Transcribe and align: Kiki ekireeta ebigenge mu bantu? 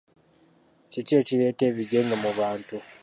Kiki 0.91 1.13
ekireeta 1.19 1.63
ebigenge 1.69 2.15
mu 2.23 2.31
bantu? 2.37 2.77